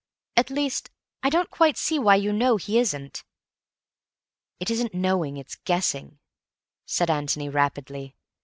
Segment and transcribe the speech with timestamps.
[0.35, 0.89] "At least,
[1.21, 3.23] I don't quite see why you know he isn't."
[4.59, 6.17] "It isn't 'knowing,' it's 'guessing,'"
[6.87, 8.15] said Antony rapidly.